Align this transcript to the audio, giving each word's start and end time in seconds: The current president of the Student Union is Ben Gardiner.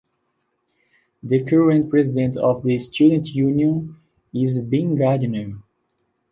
The 1.21 1.43
current 1.45 1.91
president 1.91 2.35
of 2.35 2.63
the 2.63 2.79
Student 2.79 3.35
Union 3.35 3.97
is 4.33 4.57
Ben 4.59 4.95
Gardiner. 4.95 5.61